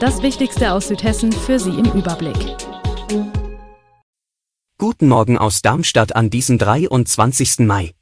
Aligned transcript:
Das 0.00 0.22
Wichtigste 0.22 0.72
aus 0.74 0.86
Südhessen 0.86 1.32
für 1.32 1.58
Sie 1.58 1.70
im 1.70 1.86
Überblick. 1.86 2.36
Guten 4.78 5.08
Morgen 5.08 5.36
aus 5.36 5.60
Darmstadt 5.60 6.14
an 6.14 6.30
diesem 6.30 6.56
23. 6.56 7.60
Mai. 7.66 7.94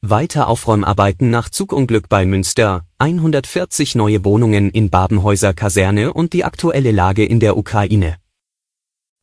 Weiter 0.00 0.48
Aufräumarbeiten 0.48 1.28
nach 1.28 1.50
Zugunglück 1.50 2.08
bei 2.08 2.24
Münster, 2.24 2.86
140 2.96 3.96
neue 3.96 4.24
Wohnungen 4.24 4.70
in 4.70 4.88
Babenhäuser 4.88 5.52
Kaserne 5.52 6.14
und 6.14 6.32
die 6.32 6.44
aktuelle 6.44 6.92
Lage 6.92 7.26
in 7.26 7.38
der 7.38 7.58
Ukraine. 7.58 8.16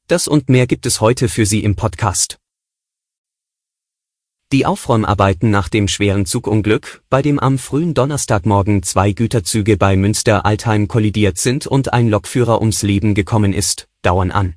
Das 0.08 0.28
und 0.28 0.50
mehr 0.50 0.68
gibt 0.68 0.86
es 0.86 1.02
heute 1.02 1.30
für 1.30 1.48
Sie 1.48 1.64
im 1.64 1.76
Podcast. 1.76 2.38
Die 4.52 4.68
Aufräumarbeiten 4.68 5.50
nach 5.50 5.70
dem 5.70 5.88
schweren 5.88 6.28
Zugunglück, 6.28 7.02
bei 7.10 7.24
dem 7.24 7.40
am 7.40 7.58
frühen 7.58 7.96
Donnerstagmorgen 7.96 8.84
zwei 8.84 9.12
Güterzüge 9.12 9.76
bei 9.76 9.98
Münster-Altheim 9.98 10.88
kollidiert 10.88 11.40
sind 11.40 11.66
und 11.66 11.94
ein 11.94 12.10
Lokführer 12.10 12.62
ums 12.62 12.84
Leben 12.84 13.16
gekommen 13.16 13.54
ist, 13.54 13.88
dauern 14.04 14.30
an. 14.30 14.56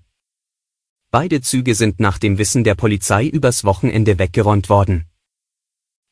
Beide 1.10 1.40
Züge 1.40 1.74
sind 1.74 2.00
nach 2.00 2.18
dem 2.18 2.36
Wissen 2.36 2.64
der 2.64 2.74
Polizei 2.74 3.26
übers 3.26 3.64
Wochenende 3.64 4.18
weggeräumt 4.18 4.68
worden. 4.68 5.06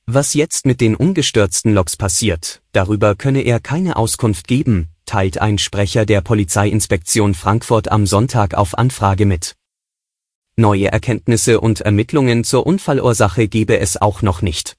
Was 0.06 0.32
jetzt 0.32 0.64
mit 0.64 0.80
den 0.80 0.96
ungestürzten 0.96 1.74
Loks 1.74 1.98
passiert, 1.98 2.62
darüber 2.72 3.14
könne 3.14 3.42
er 3.42 3.60
keine 3.60 3.96
Auskunft 3.96 4.48
geben, 4.48 4.88
teilt 5.04 5.38
ein 5.38 5.58
Sprecher 5.58 6.06
der 6.06 6.22
Polizeiinspektion 6.22 7.34
Frankfurt 7.34 7.92
am 7.92 8.06
Sonntag 8.06 8.54
auf 8.54 8.78
Anfrage 8.78 9.26
mit. 9.26 9.54
Neue 10.58 10.90
Erkenntnisse 10.90 11.60
und 11.60 11.82
Ermittlungen 11.82 12.42
zur 12.42 12.66
Unfallursache 12.66 13.46
gebe 13.46 13.78
es 13.78 14.00
auch 14.00 14.22
noch 14.22 14.40
nicht. 14.40 14.78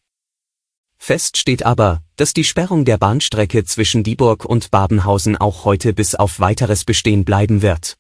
Fest 0.98 1.38
steht 1.38 1.64
aber, 1.64 2.02
dass 2.16 2.34
die 2.34 2.44
Sperrung 2.44 2.84
der 2.84 2.98
Bahnstrecke 2.98 3.64
zwischen 3.64 4.02
Dieburg 4.04 4.44
und 4.44 4.72
Babenhausen 4.72 5.38
auch 5.38 5.66
heute 5.66 5.94
bis 5.94 6.16
auf 6.16 6.40
weiteres 6.40 6.84
bestehen 6.84 7.26
bleiben 7.26 7.62
wird. 7.62 7.96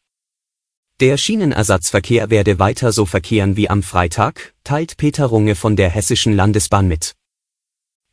Der 0.99 1.17
Schienenersatzverkehr 1.17 2.31
werde 2.31 2.57
weiter 2.57 2.91
so 2.91 3.05
verkehren 3.05 3.55
wie 3.55 3.69
am 3.69 3.83
Freitag, 3.83 4.55
teilt 4.63 4.97
Peter 4.97 5.27
Runge 5.27 5.53
von 5.53 5.75
der 5.75 5.91
Hessischen 5.91 6.33
Landesbahn 6.33 6.87
mit. 6.87 7.13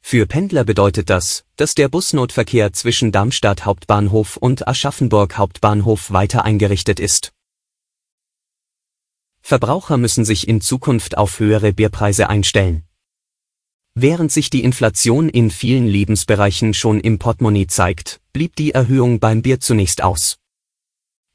Für 0.03 0.27
Pendler 0.27 0.65
bedeutet 0.65 1.09
das, 1.09 1.47
dass 1.57 1.75
der 1.75 1.89
Busnotverkehr 1.89 2.75
zwischen 2.75 3.11
Darmstadt 3.11 3.65
Hauptbahnhof 3.65 4.37
und 4.37 4.69
Aschaffenburg 4.69 5.39
Hauptbahnhof 5.39 6.11
weiter 6.11 6.45
eingerichtet 6.45 7.01
ist. 7.01 7.33
Verbraucher 9.47 9.99
müssen 9.99 10.25
sich 10.25 10.49
in 10.49 10.63
Zukunft 10.63 11.19
auf 11.19 11.39
höhere 11.39 11.75
Bierpreise 11.75 12.31
einstellen. 12.31 12.85
Während 13.95 14.33
sich 14.33 14.49
die 14.49 14.65
Inflation 14.65 15.29
in 15.29 15.51
vielen 15.51 15.87
Lebensbereichen 15.87 16.73
schon 16.73 16.99
im 16.99 17.19
Portemonnaie 17.19 17.67
zeigt, 17.67 18.23
blieb 18.33 18.57
die 18.57 18.73
Erhöhung 18.73 19.21
beim 19.21 19.43
Bier 19.43 19.61
zunächst 19.61 20.03
aus. 20.03 20.39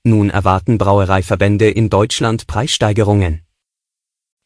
Nun 0.04 0.32
erwarten 0.32 0.80
Brauereiverbände 0.80 1.70
in 1.70 1.92
Deutschland 1.92 2.48
Preissteigerungen. 2.48 3.44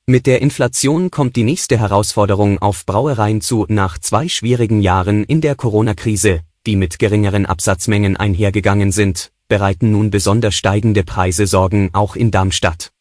Mit 0.07 0.27
der 0.27 0.41
Inflation 0.41 1.09
kommt 1.09 1.37
die 1.37 1.45
nächste 1.45 1.79
Herausforderung 1.79 2.59
auf 2.59 2.85
Brauereien 2.85 3.39
zu 3.39 3.65
nach 3.69 3.97
zwei 3.97 4.27
schwierigen 4.27 4.81
Jahren 4.81 5.23
in 5.23 5.39
der 5.39 5.55
Corona-Krise, 5.55 6.41
die 6.65 6.75
mit 6.75 6.99
geringeren 6.99 7.45
Absatzmengen 7.45 8.17
einhergegangen 8.17 8.91
sind, 8.91 9.31
bereiten 9.47 9.91
nun 9.91 10.11
besonders 10.11 10.53
steigende 10.53 11.03
Preise 11.03 11.47
Sorgen 11.47 11.91
auch 11.93 12.17
in 12.17 12.29
Darmstadt. 12.29 12.92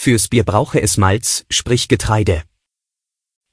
Fürs 0.00 0.28
Bier 0.28 0.44
brauche 0.44 0.80
es 0.80 0.96
Malz, 0.96 1.44
sprich 1.50 1.88
Getreide. 1.88 2.44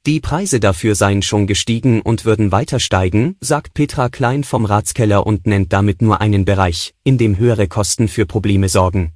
Die 0.06 0.19
Preise 0.19 0.59
dafür 0.59 0.94
seien 0.94 1.23
schon 1.23 1.47
gestiegen 1.47 2.03
und 2.03 2.23
würden 2.23 2.51
weiter 2.51 2.79
steigen, 2.79 3.35
sagt 3.41 3.73
Petra 3.73 4.09
Klein 4.09 4.44
vom 4.44 4.66
Ratskeller 4.66 5.25
und 5.25 5.47
nennt 5.47 5.73
damit 5.73 6.03
nur 6.03 6.22
einen 6.22 6.45
Bereich, 6.45 6.94
in 7.03 7.17
dem 7.17 7.39
höhere 7.39 7.67
Kosten 7.67 8.07
für 8.07 8.28
Probleme 8.28 8.69
sorgen. 8.69 9.13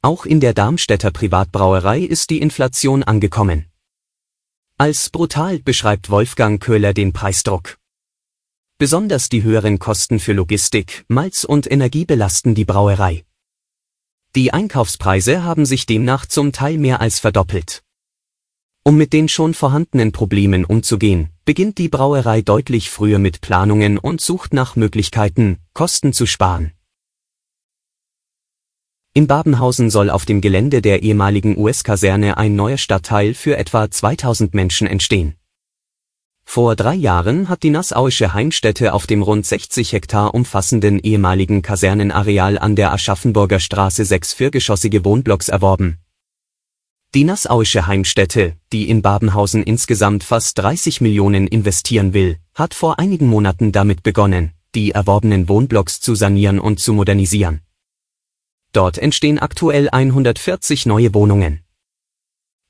Auch 0.00 0.24
in 0.24 0.38
der 0.38 0.54
Darmstädter 0.54 1.10
Privatbrauerei 1.10 1.98
ist 1.98 2.30
die 2.30 2.40
Inflation 2.40 3.02
angekommen. 3.02 3.66
Als 4.78 5.10
brutal 5.10 5.58
beschreibt 5.58 6.08
Wolfgang 6.08 6.62
Köhler 6.62 6.94
den 6.94 7.12
Preisdruck. 7.12 7.78
Besonders 8.78 9.28
die 9.28 9.42
höheren 9.42 9.80
Kosten 9.80 10.20
für 10.20 10.34
Logistik, 10.34 11.04
Malz 11.08 11.42
und 11.42 11.68
Energie 11.68 12.04
belasten 12.04 12.54
die 12.54 12.64
Brauerei. 12.64 13.24
Die 14.34 14.50
Einkaufspreise 14.50 15.44
haben 15.44 15.66
sich 15.66 15.84
demnach 15.84 16.24
zum 16.24 16.52
Teil 16.52 16.78
mehr 16.78 17.02
als 17.02 17.18
verdoppelt. 17.18 17.82
Um 18.82 18.96
mit 18.96 19.12
den 19.12 19.28
schon 19.28 19.52
vorhandenen 19.52 20.10
Problemen 20.10 20.64
umzugehen, 20.64 21.28
beginnt 21.44 21.76
die 21.76 21.90
Brauerei 21.90 22.40
deutlich 22.40 22.88
früher 22.88 23.18
mit 23.18 23.42
Planungen 23.42 23.98
und 23.98 24.22
sucht 24.22 24.54
nach 24.54 24.74
Möglichkeiten, 24.74 25.58
Kosten 25.74 26.14
zu 26.14 26.24
sparen. 26.24 26.72
In 29.12 29.26
Babenhausen 29.26 29.90
soll 29.90 30.08
auf 30.08 30.24
dem 30.24 30.40
Gelände 30.40 30.80
der 30.80 31.02
ehemaligen 31.02 31.58
US-Kaserne 31.58 32.38
ein 32.38 32.56
neuer 32.56 32.78
Stadtteil 32.78 33.34
für 33.34 33.58
etwa 33.58 33.90
2000 33.90 34.54
Menschen 34.54 34.86
entstehen. 34.86 35.36
Vor 36.54 36.76
drei 36.76 36.96
Jahren 36.96 37.48
hat 37.48 37.62
die 37.62 37.70
Nassauische 37.70 38.34
Heimstätte 38.34 38.92
auf 38.92 39.06
dem 39.06 39.22
rund 39.22 39.46
60 39.46 39.94
Hektar 39.94 40.34
umfassenden 40.34 40.98
ehemaligen 40.98 41.62
Kasernenareal 41.62 42.58
an 42.58 42.76
der 42.76 42.92
Aschaffenburger 42.92 43.58
Straße 43.58 44.04
sechs 44.04 44.34
viergeschossige 44.34 45.02
Wohnblocks 45.02 45.48
erworben. 45.48 45.96
Die 47.14 47.24
Nassauische 47.24 47.86
Heimstätte, 47.86 48.54
die 48.70 48.90
in 48.90 49.00
Babenhausen 49.00 49.62
insgesamt 49.62 50.24
fast 50.24 50.58
30 50.58 51.00
Millionen 51.00 51.46
investieren 51.46 52.12
will, 52.12 52.36
hat 52.54 52.74
vor 52.74 52.98
einigen 52.98 53.28
Monaten 53.28 53.72
damit 53.72 54.02
begonnen, 54.02 54.52
die 54.74 54.90
erworbenen 54.90 55.48
Wohnblocks 55.48 56.02
zu 56.02 56.14
sanieren 56.14 56.60
und 56.60 56.80
zu 56.80 56.92
modernisieren. 56.92 57.62
Dort 58.72 58.98
entstehen 58.98 59.38
aktuell 59.38 59.88
140 59.88 60.84
neue 60.84 61.14
Wohnungen. 61.14 61.62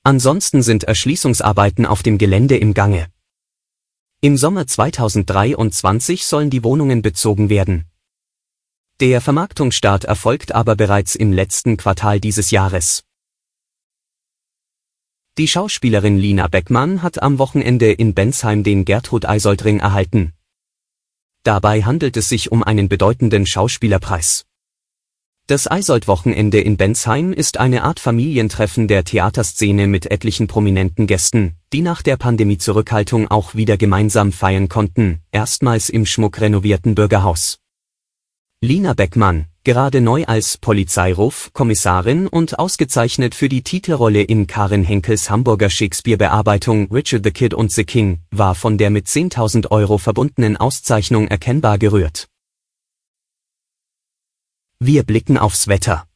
Ansonsten 0.04 0.62
sind 0.62 0.84
Erschließungsarbeiten 0.84 1.84
auf 1.84 2.04
dem 2.04 2.16
Gelände 2.16 2.56
im 2.56 2.74
Gange. 2.74 3.11
Im 4.24 4.36
Sommer 4.36 4.68
2023 4.68 6.24
sollen 6.24 6.48
die 6.48 6.62
Wohnungen 6.62 7.02
bezogen 7.02 7.48
werden. 7.50 7.86
Der 9.00 9.20
Vermarktungsstart 9.20 10.04
erfolgt 10.04 10.54
aber 10.54 10.76
bereits 10.76 11.16
im 11.16 11.32
letzten 11.32 11.76
Quartal 11.76 12.20
dieses 12.20 12.52
Jahres. 12.52 13.02
Die 15.38 15.48
Schauspielerin 15.48 16.18
Lina 16.18 16.46
Beckmann 16.46 17.02
hat 17.02 17.20
am 17.20 17.40
Wochenende 17.40 17.90
in 17.90 18.14
Bensheim 18.14 18.62
den 18.62 18.84
Gertrud 18.84 19.24
Eisoldring 19.24 19.80
erhalten. 19.80 20.34
Dabei 21.42 21.82
handelt 21.82 22.16
es 22.16 22.28
sich 22.28 22.52
um 22.52 22.62
einen 22.62 22.88
bedeutenden 22.88 23.44
Schauspielerpreis. 23.44 24.44
Das 25.48 25.68
Eisold-Wochenende 25.68 26.60
in 26.60 26.76
Bensheim 26.76 27.32
ist 27.32 27.58
eine 27.58 27.82
Art 27.82 27.98
Familientreffen 27.98 28.86
der 28.86 29.02
Theaterszene 29.02 29.88
mit 29.88 30.08
etlichen 30.08 30.46
prominenten 30.46 31.08
Gästen, 31.08 31.56
die 31.72 31.82
nach 31.82 32.00
der 32.00 32.16
Pandemie-Zurückhaltung 32.16 33.28
auch 33.28 33.56
wieder 33.56 33.76
gemeinsam 33.76 34.30
feiern 34.30 34.68
konnten, 34.68 35.20
erstmals 35.32 35.88
im 35.88 36.06
schmuckrenovierten 36.06 36.94
Bürgerhaus. 36.94 37.58
Lina 38.60 38.94
Beckmann, 38.94 39.46
gerade 39.64 40.00
neu 40.00 40.24
als 40.26 40.58
Polizeiruf, 40.58 41.50
Kommissarin 41.52 42.28
und 42.28 42.60
ausgezeichnet 42.60 43.34
für 43.34 43.48
die 43.48 43.62
Titelrolle 43.62 44.22
in 44.22 44.46
Karin 44.46 44.84
Henkels 44.84 45.28
Hamburger 45.28 45.70
Shakespeare-Bearbeitung 45.70 46.88
Richard 46.92 47.24
the 47.24 47.32
Kid 47.32 47.52
und 47.52 47.72
the 47.72 47.82
King, 47.82 48.20
war 48.30 48.54
von 48.54 48.78
der 48.78 48.90
mit 48.90 49.08
10.000 49.08 49.72
Euro 49.72 49.98
verbundenen 49.98 50.56
Auszeichnung 50.56 51.26
erkennbar 51.26 51.78
gerührt. 51.78 52.28
Wir 54.84 55.04
blicken 55.04 55.38
aufs 55.38 55.68
Wetter. 55.68 56.08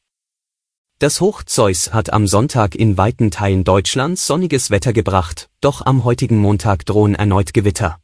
Das 0.99 1.21
Hoch 1.21 1.45
Zeus 1.45 1.95
hat 1.95 2.13
am 2.13 2.27
Sonntag 2.27 2.75
in 2.75 2.99
weiten 2.99 3.31
Teilen 3.31 3.63
Deutschlands 3.63 4.27
sonniges 4.27 4.73
Wetter 4.73 4.93
gebracht, 4.93 5.49
doch 5.61 5.87
am 5.87 6.03
heutigen 6.03 6.39
Montag 6.39 6.85
drohen 6.85 7.15
erneut 7.15 7.55
Gewitter. 7.55 8.01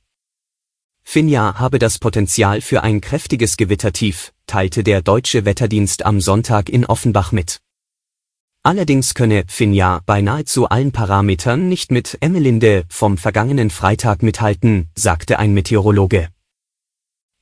Finja 1.02 1.58
habe 1.58 1.80
das 1.80 1.98
Potenzial 1.98 2.60
für 2.60 2.84
ein 2.84 3.00
kräftiges 3.00 3.56
Gewittertief, 3.56 4.32
teilte 4.46 4.84
der 4.84 5.02
deutsche 5.02 5.44
Wetterdienst 5.44 6.06
am 6.06 6.20
Sonntag 6.20 6.68
in 6.68 6.86
Offenbach 6.86 7.32
mit. 7.32 7.58
Allerdings 8.62 9.14
könne 9.14 9.42
Finja 9.48 10.00
bei 10.06 10.20
nahezu 10.20 10.68
allen 10.68 10.92
Parametern 10.92 11.68
nicht 11.68 11.90
mit 11.90 12.18
Emmelinde 12.20 12.84
vom 12.88 13.18
vergangenen 13.18 13.70
Freitag 13.70 14.22
mithalten, 14.22 14.90
sagte 14.94 15.40
ein 15.40 15.54
Meteorologe. 15.54 16.28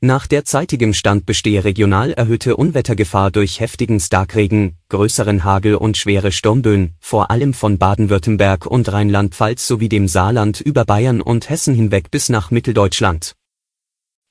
Nach 0.02 0.26
derzeitigem 0.26 0.94
Stand 0.94 1.26
bestehe 1.26 1.62
regional 1.62 2.14
erhöhte 2.14 2.56
Unwettergefahr 2.56 3.30
durch 3.30 3.60
heftigen 3.60 4.00
Starkregen, 4.00 4.78
größeren 4.88 5.44
Hagel 5.44 5.74
und 5.74 5.98
schwere 5.98 6.32
Sturmböen, 6.32 6.94
vor 7.00 7.30
allem 7.30 7.52
von 7.52 7.76
Baden-Württemberg 7.76 8.64
und 8.64 8.90
Rheinland-Pfalz 8.90 9.66
sowie 9.66 9.90
dem 9.90 10.08
Saarland 10.08 10.62
über 10.62 10.86
Bayern 10.86 11.20
und 11.20 11.50
Hessen 11.50 11.74
hinweg 11.74 12.10
bis 12.10 12.30
nach 12.30 12.50
Mitteldeutschland. 12.50 13.36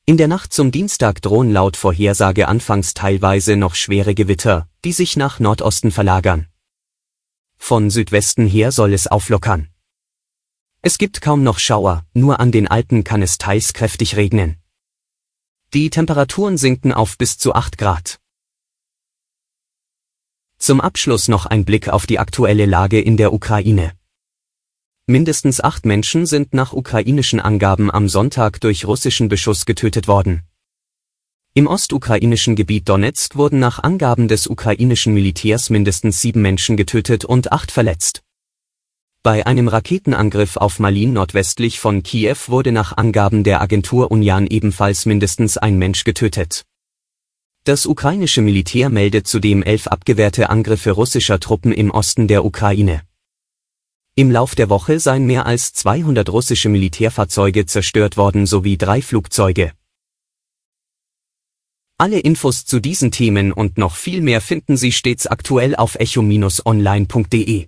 In 0.08 0.18
der 0.18 0.28
Nacht 0.28 0.54
zum 0.54 0.72
Dienstag 0.72 1.22
drohen 1.22 1.52
laut 1.52 1.78
Vorhersage 1.78 2.48
anfangs 2.48 2.96
teilweise 2.96 3.56
noch 3.56 3.76
schwere 3.76 4.16
Gewitter, 4.16 4.68
die 4.84 4.92
sich 4.92 5.18
nach 5.18 5.40
Nordosten 5.40 5.92
verlagern. 5.92 6.48
Von 7.58 7.92
Südwesten 7.92 8.48
her 8.48 8.72
soll 8.72 8.92
es 8.92 9.06
auflockern. 9.06 9.70
Es 10.82 10.98
gibt 10.98 11.22
kaum 11.22 11.44
noch 11.44 11.60
Schauer, 11.60 12.08
nur 12.16 12.40
an 12.40 12.52
den 12.52 12.68
Alpen 12.68 13.04
kann 13.04 13.22
es 13.22 13.38
teils 13.38 13.74
kräftig 13.74 14.16
regnen. 14.16 14.56
Die 15.72 15.92
Temperaturen 15.92 16.58
sinken 16.58 16.92
auf 16.92 17.16
bis 17.16 17.38
zu 17.38 17.54
8 17.54 17.78
Grad. 17.78 18.20
Zum 20.58 20.82
Abschluss 20.82 21.28
noch 21.28 21.46
ein 21.46 21.64
Blick 21.64 21.90
auf 21.90 22.08
die 22.08 22.18
aktuelle 22.18 22.66
Lage 22.66 23.00
in 23.00 23.18
der 23.18 23.32
Ukraine. 23.34 23.94
Mindestens 25.06 25.62
acht 25.62 25.86
Menschen 25.86 26.26
sind 26.26 26.56
nach 26.56 26.74
ukrainischen 26.74 27.40
Angaben 27.40 27.92
am 27.92 28.10
Sonntag 28.10 28.60
durch 28.62 28.86
russischen 28.86 29.30
Beschuss 29.30 29.68
getötet 29.68 30.08
worden. 30.08 30.42
Im 31.54 31.68
ostukrainischen 31.68 32.56
Gebiet 32.56 32.90
Donetsk 32.90 33.36
wurden 33.36 33.60
nach 33.60 33.78
Angaben 33.78 34.28
des 34.28 34.48
ukrainischen 34.48 35.14
Militärs 35.14 35.70
mindestens 35.70 36.20
sieben 36.20 36.42
Menschen 36.42 36.78
getötet 36.78 37.26
und 37.26 37.52
acht 37.52 37.72
verletzt. 37.72 38.24
Bei 39.22 39.46
einem 39.46 39.68
Raketenangriff 39.68 40.56
auf 40.56 40.80
Malin 40.80 41.12
nordwestlich 41.12 41.82
von 41.82 42.04
Kiew 42.04 42.38
wurde 42.48 42.72
nach 42.72 42.96
Angaben 42.96 43.44
der 43.44 43.60
Agentur 43.60 44.12
Unian 44.12 44.48
ebenfalls 44.48 45.06
mindestens 45.06 45.58
ein 45.58 45.78
Mensch 45.78 46.06
getötet. 46.06 46.64
Das 47.66 47.86
ukrainische 47.86 48.42
Militär 48.42 48.90
meldet 48.90 49.28
zudem 49.28 49.62
elf 49.62 49.88
abgewehrte 49.88 50.50
Angriffe 50.50 50.92
russischer 50.92 51.38
Truppen 51.42 51.74
im 51.74 51.92
Osten 51.92 52.30
der 52.30 52.46
Ukraine. 52.46 53.02
Im 54.16 54.32
Lauf 54.32 54.56
der 54.56 54.70
Woche 54.70 55.02
seien 55.02 55.26
mehr 55.26 55.46
als 55.46 55.74
200 55.74 56.30
russische 56.30 56.70
Militärfahrzeuge 56.70 57.66
zerstört 57.66 58.16
worden 58.16 58.46
sowie 58.46 58.78
drei 58.78 59.02
Flugzeuge. 59.02 59.74
Alle 61.98 62.20
Infos 62.20 62.64
zu 62.64 62.80
diesen 62.80 63.12
Themen 63.12 63.52
und 63.52 63.78
noch 63.78 63.98
viel 63.98 64.22
mehr 64.22 64.40
finden 64.40 64.78
Sie 64.78 64.94
stets 64.94 65.28
aktuell 65.28 65.76
auf 65.76 65.96
echo-online.de. 65.96 67.68